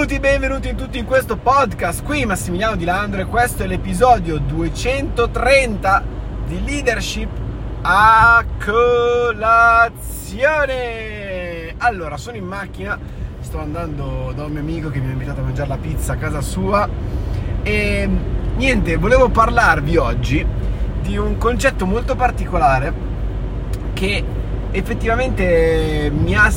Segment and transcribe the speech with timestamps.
[0.00, 2.02] Benvenuti, benvenuti tutti in questo podcast.
[2.02, 6.02] Qui Massimiliano Di Landro e questo è l'episodio 230
[6.46, 7.28] di Leadership
[7.82, 9.34] a colazione.
[11.76, 12.98] Allora, sono in macchina,
[13.40, 16.16] sto andando da un mio amico che mi ha invitato a mangiare la pizza a
[16.16, 16.88] casa sua
[17.62, 18.08] e
[18.56, 20.46] niente, volevo parlarvi oggi
[21.02, 22.90] di un concetto molto particolare
[23.92, 24.24] che
[24.70, 26.50] effettivamente mi ha,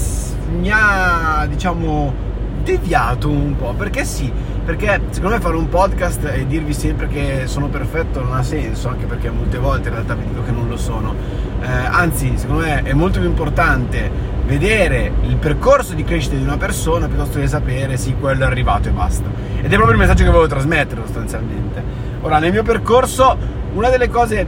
[0.50, 2.32] mi ha diciamo
[2.64, 4.32] deviato un po', perché sì,
[4.66, 8.90] perché secondo me fare un podcast e dirvi sempre che sono perfetto non ha senso,
[8.90, 11.14] anche perché molte volte in realtà vi dico che non lo sono.
[11.62, 16.58] Eh, anzi, secondo me è molto più importante vedere il percorso di crescita di una
[16.58, 19.30] persona piuttosto che sapere sì, quello è arrivato e basta.
[19.58, 21.84] Ed è proprio il messaggio che volevo trasmettere sostanzialmente.
[22.22, 23.38] Ora, nel mio percorso,
[23.74, 24.48] una delle cose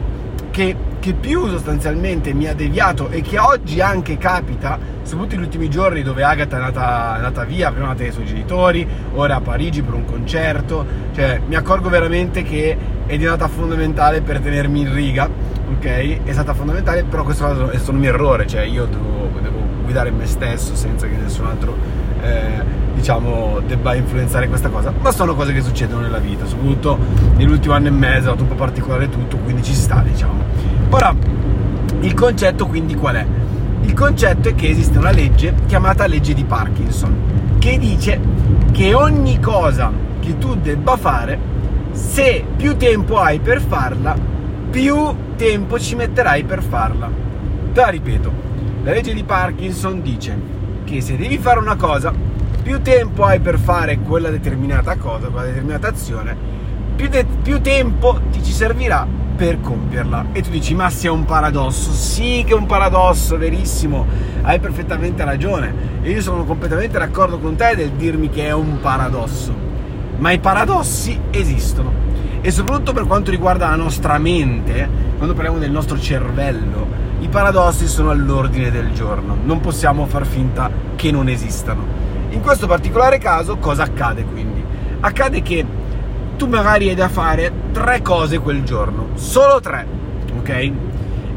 [0.56, 5.70] che che più sostanzialmente mi ha deviato e che oggi anche capita, soprattutto negli ultimi
[5.70, 9.36] giorni dove Agatha è andata, è andata via, prima è andata dai suoi genitori, ora
[9.36, 10.84] a Parigi per un concerto,
[11.14, 12.76] cioè mi accorgo veramente che
[13.06, 15.30] è diventata fondamentale per tenermi in riga,
[15.70, 16.24] ok?
[16.24, 19.65] È stata fondamentale, però questo è stato un mio errore, cioè io devo, devo
[19.96, 21.74] guidare me stesso senza che nessun altro
[22.22, 22.62] eh,
[22.96, 24.94] diciamo debba influenzare questa cosa.
[25.00, 26.98] Ma sono cose che succedono nella vita soprattutto
[27.36, 30.44] nell'ultimo anno e mezzo è stato un po' particolare tutto quindi ci sta diciamo.
[30.90, 31.16] Ora
[32.02, 33.26] il concetto quindi qual è?
[33.82, 38.20] il concetto è che esiste una legge chiamata legge di Parkinson che dice
[38.72, 41.40] che ogni cosa che tu debba fare
[41.92, 44.18] se più tempo hai per farla
[44.70, 47.10] più tempo ci metterai per farla.
[47.72, 48.55] Te la ripeto
[48.86, 50.38] la legge di Parkinson dice
[50.84, 52.14] che se devi fare una cosa,
[52.62, 56.38] più tempo hai per fare quella determinata cosa, quella determinata azione,
[56.96, 60.28] più, de- più tempo ti ci servirà per compierla.
[60.34, 61.92] E tu dici, ma sia un paradosso.
[61.94, 64.06] Sì che è un paradosso, verissimo,
[64.44, 65.74] hai perfettamente ragione.
[66.04, 69.52] E io sono completamente d'accordo con te nel dirmi che è un paradosso.
[70.18, 71.92] Ma i paradossi esistono.
[72.40, 77.88] E soprattutto per quanto riguarda la nostra mente, quando parliamo del nostro cervello, i paradossi
[77.88, 81.84] sono all'ordine del giorno, non possiamo far finta che non esistano.
[82.30, 84.64] In questo particolare caso cosa accade quindi?
[85.00, 85.66] Accade che
[86.36, 89.88] tu magari hai da fare tre cose quel giorno, solo tre,
[90.38, 90.72] ok?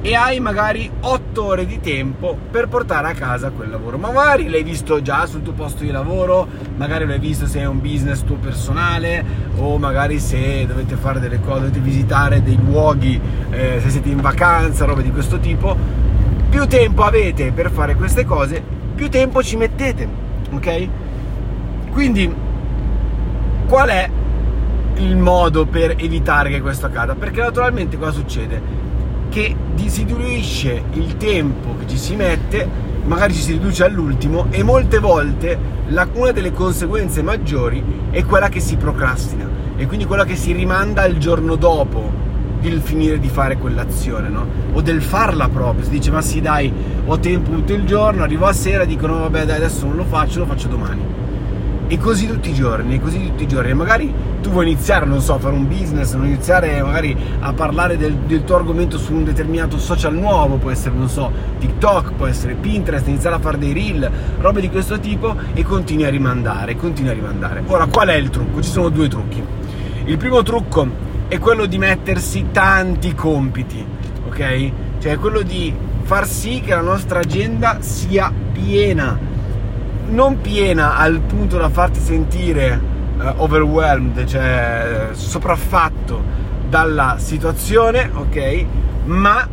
[0.01, 3.99] E hai magari 8 ore di tempo per portare a casa quel lavoro.
[3.99, 7.67] Ma magari l'hai visto già sul tuo posto di lavoro, magari l'hai visto se è
[7.67, 9.25] un business tuo personale
[9.57, 13.21] o magari se dovete fare delle cose, dovete visitare dei luoghi,
[13.51, 15.77] eh, se siete in vacanza, robe di questo tipo.
[16.49, 18.63] Più tempo avete per fare queste cose,
[18.95, 20.09] più tempo ci mettete,
[20.53, 20.89] ok?
[21.91, 22.33] Quindi
[23.67, 24.09] qual è
[24.97, 27.15] il modo per evitare che questo accada?
[27.15, 28.88] Perché naturalmente cosa succede?
[29.39, 29.55] Che
[29.89, 32.69] si diluisce il tempo che ci si mette,
[33.05, 35.57] magari ci si riduce all'ultimo e molte volte
[35.89, 40.53] la, una delle conseguenze maggiori è quella che si procrastina e quindi quella che si
[40.53, 42.27] rimanda al giorno dopo
[42.63, 44.45] il finire di fare quell'azione, no?
[44.73, 46.73] O del farla proprio, si dice ma sì dai,
[47.07, 50.05] ho tempo tutto il giorno, arrivo a sera, dico no vabbè dai adesso non lo
[50.05, 51.19] faccio, lo faccio domani
[51.91, 53.71] e così tutti i giorni, e così tutti i giorni.
[53.71, 57.53] E magari tu vuoi iniziare, non so, a fare un business, non iniziare magari a
[57.53, 62.13] parlare del, del, tuo argomento su un determinato social nuovo, può essere, non so, TikTok,
[62.13, 64.11] può essere Pinterest, iniziare a fare dei reel,
[64.41, 67.63] robe di questo tipo e continui a rimandare, continui a rimandare.
[67.67, 68.61] Ora, qual è il trucco?
[68.61, 69.43] Ci sono due trucchi.
[70.05, 70.89] Il primo trucco
[71.29, 73.85] è quello di mettersi tanti compiti,
[74.27, 74.71] ok?
[74.99, 79.19] Cioè quello di far sì che la nostra agenda sia piena
[80.11, 82.88] non piena al punto da farti sentire
[83.37, 86.23] overwhelmed, cioè sopraffatto
[86.69, 88.65] dalla situazione, ok?
[89.05, 89.47] Ma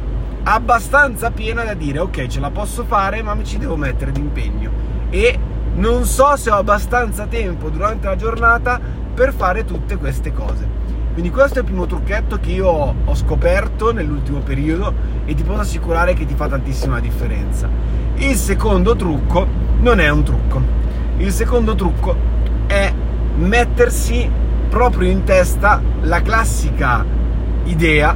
[0.44, 4.72] abbastanza piena da dire ok, ce la posso fare, ma mi ci devo mettere d'impegno.
[5.10, 5.40] E
[5.76, 8.80] non so se ho abbastanza tempo durante la giornata
[9.14, 10.68] per fare tutte queste cose.
[11.14, 14.94] Quindi questo è il primo trucchetto che io ho scoperto nell'ultimo periodo
[15.24, 17.70] e ti posso assicurare che ti fa tantissima differenza.
[18.16, 19.48] Il secondo trucco
[19.80, 20.62] non è un trucco.
[21.18, 22.16] Il secondo trucco
[22.68, 22.94] è
[23.36, 24.30] mettersi
[24.70, 27.06] proprio in testa la classica
[27.66, 28.16] idea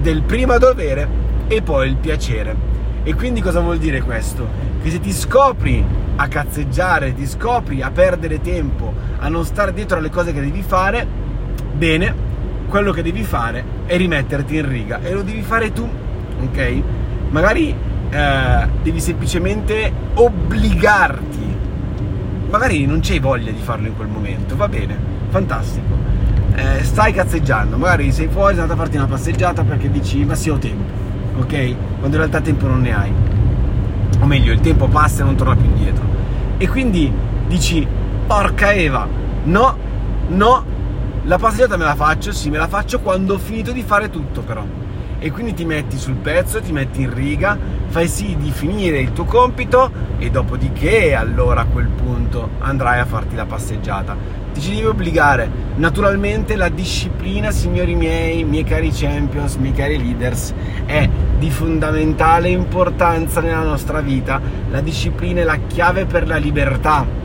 [0.00, 1.08] del prima dovere
[1.46, 2.68] e poi il piacere.
[3.02, 4.46] E quindi cosa vuol dire questo?
[4.82, 5.84] Che se ti scopri
[6.16, 10.62] a cazzeggiare, ti scopri a perdere tempo, a non stare dietro alle cose che devi
[10.62, 11.06] fare,
[11.72, 12.28] bene,
[12.68, 15.88] quello che devi fare è rimetterti in riga e lo devi fare tu,
[16.42, 16.82] ok?
[17.30, 17.74] Magari
[18.10, 21.58] eh, devi semplicemente obbligarti.
[22.50, 24.96] Magari non c'hai voglia di farlo in quel momento, va bene,
[25.28, 25.96] fantastico.
[26.56, 30.34] Eh, stai cazzeggiando, magari sei fuori, sei andato a farti una passeggiata perché dici ma
[30.34, 30.90] sì ho tempo,
[31.38, 31.48] ok?
[31.98, 33.12] Quando in realtà tempo non ne hai.
[34.18, 36.02] O meglio, il tempo passa e non torna più indietro.
[36.58, 37.10] E quindi
[37.46, 37.86] dici,
[38.26, 39.06] porca Eva,
[39.44, 39.76] no,
[40.26, 40.64] no,
[41.22, 44.40] la passeggiata me la faccio, sì, me la faccio quando ho finito di fare tutto
[44.40, 44.64] però.
[45.20, 47.56] E quindi ti metti sul pezzo, ti metti in riga,
[47.90, 53.04] fai sì di finire il tuo compito e dopodiché allora a quel punto andrai a
[53.04, 54.16] farti la passeggiata.
[54.54, 55.50] Ti ci devi obbligare.
[55.74, 60.54] Naturalmente la disciplina, signori miei, miei cari champions, miei cari leaders,
[60.86, 61.08] è
[61.38, 64.40] di fondamentale importanza nella nostra vita.
[64.70, 67.18] La disciplina è la chiave per la libertà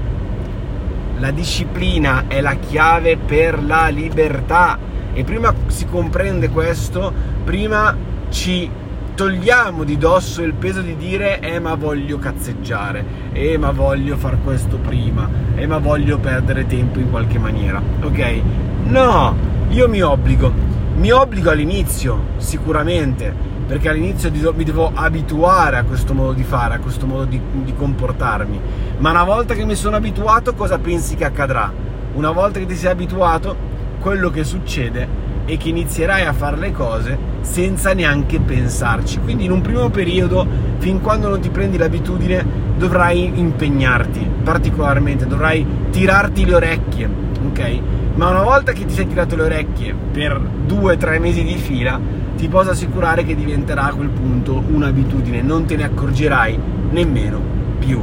[1.18, 4.78] la disciplina è la chiave per la libertà
[5.14, 7.14] e prima si comprende questo,
[7.46, 7.96] prima
[8.30, 8.70] ci
[9.16, 14.38] togliamo di dosso il peso di dire eh ma voglio cazzeggiare, eh ma voglio far
[14.44, 18.42] questo prima, eh ma voglio perdere tempo in qualche maniera, ok?
[18.84, 19.36] No,
[19.70, 20.52] io mi obbligo,
[20.98, 23.34] mi obbligo all'inizio sicuramente,
[23.66, 27.74] perché all'inizio mi devo abituare a questo modo di fare, a questo modo di, di,
[27.74, 28.60] comportarmi.
[28.98, 31.72] Ma una volta che mi sono abituato, cosa pensi che accadrà?
[32.16, 33.56] Una volta che ti sei abituato,
[34.06, 35.08] quello che succede
[35.46, 39.18] è che inizierai a fare le cose senza neanche pensarci.
[39.18, 40.46] Quindi in un primo periodo,
[40.78, 42.46] fin quando non ti prendi l'abitudine,
[42.78, 47.10] dovrai impegnarti particolarmente, dovrai tirarti le orecchie,
[47.48, 47.80] ok?
[48.14, 51.56] Ma una volta che ti sei tirato le orecchie per due o tre mesi di
[51.56, 52.00] fila,
[52.38, 56.60] ti posso assicurare che diventerà a quel punto un'abitudine, non te ne accorgerai
[56.92, 57.42] nemmeno
[57.80, 58.00] più.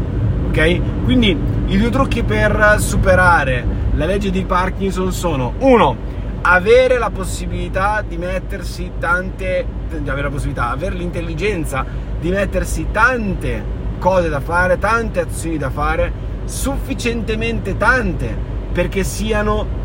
[0.49, 0.81] Ok?
[1.04, 5.96] Quindi i due trucchi per superare la legge di Parkinson sono uno,
[6.42, 11.84] avere la possibilità di mettersi tante di avere la possibilità, avere l'intelligenza
[12.18, 16.12] di mettersi tante cose da fare, tante azioni da fare,
[16.44, 18.34] sufficientemente tante
[18.72, 19.80] perché siano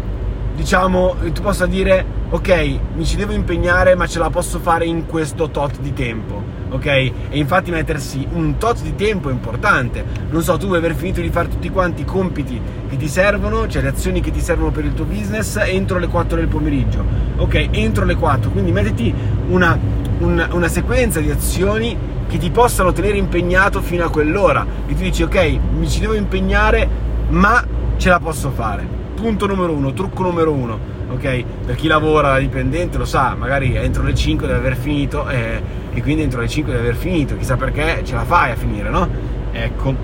[0.57, 5.05] diciamo, tu possa dire, ok, mi ci devo impegnare, ma ce la posso fare in
[5.05, 6.85] questo tot di tempo, ok?
[6.87, 10.03] E infatti mettersi un tot di tempo è importante.
[10.31, 12.59] Non so, tu vuoi aver finito di fare tutti quanti i compiti
[12.89, 16.07] che ti servono, cioè le azioni che ti servono per il tuo business entro le
[16.07, 17.05] 4 del pomeriggio,
[17.37, 17.67] ok?
[17.69, 19.13] Entro le 4, quindi mettiti
[19.49, 19.77] una,
[20.17, 21.95] una, una sequenza di azioni
[22.27, 26.13] che ti possano tenere impegnato fino a quell'ora e tu dici ok mi ci devo
[26.13, 26.89] impegnare
[27.29, 27.65] ma
[27.95, 30.77] ce la posso fare punto numero uno, trucco numero uno,
[31.09, 31.43] ok?
[31.65, 35.59] Per chi lavora da dipendente lo sa, magari entro le 5 deve aver finito eh,
[35.91, 38.89] e quindi entro le 5 deve aver finito, chissà perché ce la fai a finire,
[38.89, 39.09] no?
[39.51, 39.95] Ecco.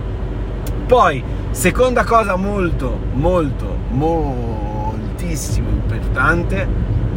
[0.88, 6.68] Poi, seconda cosa molto, molto, moltissimo importante,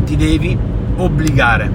[0.04, 0.56] ti devi
[0.96, 1.70] obbligare.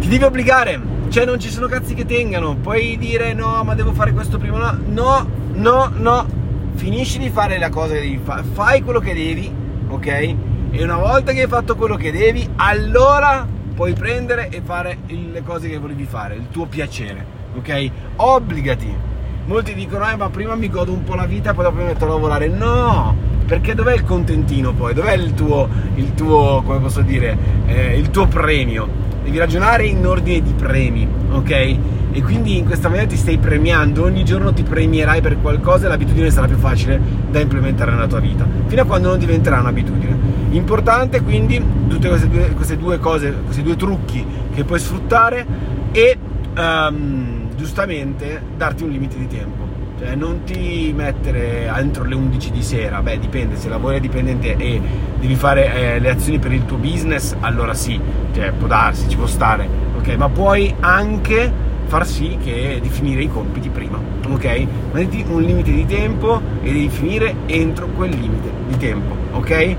[0.00, 0.80] Ti devi obbligare,
[1.10, 4.76] cioè non ci sono cazzi che tengano, puoi dire no, ma devo fare questo prima,
[4.86, 6.26] no, no, no,
[6.74, 9.52] finisci di fare la cosa che devi fare, fai quello che devi,
[9.88, 10.06] ok?
[10.06, 15.42] E una volta che hai fatto quello che devi, allora puoi prendere e fare le
[15.42, 17.24] cose che volevi fare, il tuo piacere,
[17.56, 17.90] ok?
[18.16, 19.10] Obbligati.
[19.44, 22.04] Molti dicono, eh, ma prima mi godo un po' la vita, poi dopo mi metto
[22.04, 22.46] a lavorare.
[22.46, 23.14] No,
[23.44, 24.94] perché dov'è il contentino poi?
[24.94, 27.36] Dov'è il tuo, il tuo come posso dire,
[27.66, 28.88] eh, il tuo premio?
[29.24, 31.76] Devi ragionare in ordine di premi, ok?
[32.12, 35.88] E quindi in questa maniera ti stai premiando, ogni giorno ti premierai per qualcosa e
[35.88, 37.00] l'abitudine sarà più facile
[37.30, 40.16] da implementare nella tua vita, fino a quando non diventerà un'abitudine.
[40.50, 44.24] Importante quindi tutte queste due, queste due cose, questi due trucchi
[44.54, 45.46] che puoi sfruttare
[45.92, 46.18] e
[46.54, 49.70] um, giustamente darti un limite di tempo.
[49.98, 54.80] Cioè, non ti mettere entro le 11 di sera, beh dipende, se lavori dipendente e
[55.18, 58.00] devi fare eh, le azioni per il tuo business, allora sì,
[58.34, 60.08] cioè, può darsi, ci può stare, ok?
[60.16, 63.98] Ma puoi anche far sì che di finire i compiti prima,
[64.28, 64.66] ok?
[64.92, 69.76] Metti un limite di tempo e devi finire entro quel limite di tempo, ok?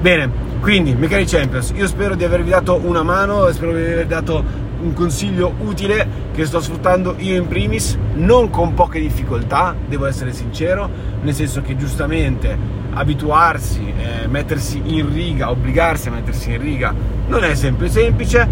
[0.00, 0.30] Bene,
[0.60, 4.44] quindi, miei cari Champions, io spero di avervi dato una mano, spero di avervi dato
[4.80, 10.32] un consiglio utile che sto sfruttando io in primis, non con poche difficoltà, devo essere
[10.32, 10.88] sincero,
[11.22, 16.94] nel senso che giustamente abituarsi, eh, mettersi in riga, obbligarsi a mettersi in riga
[17.26, 18.46] non è sempre semplice,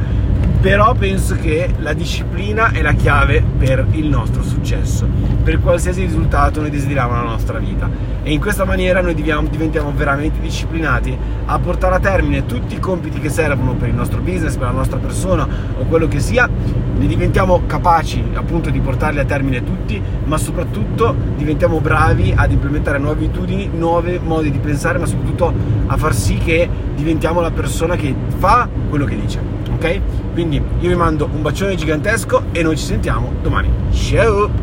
[0.62, 5.08] però penso che la disciplina è la chiave per il nostro successo,
[5.42, 7.90] per qualsiasi risultato noi desideriamo nella nostra vita.
[8.22, 13.18] E in questa maniera noi diventiamo veramente disciplinati a portare a termine tutti i compiti
[13.18, 17.06] che servono per il nostro business, per la nostra persona o quello che sia, ne
[17.08, 23.16] diventiamo capaci appunto di portarli a termine tutti, ma soprattutto diventiamo bravi ad implementare nuove
[23.16, 25.52] abitudini, nuovi modi di pensare, ma soprattutto
[25.86, 29.40] a far sì che diventiamo la persona che fa quello che dice,
[29.74, 30.00] ok?
[30.32, 33.68] Quindi io vi mando un bacione gigantesco e noi ci sentiamo domani.
[33.92, 34.60] Ciao!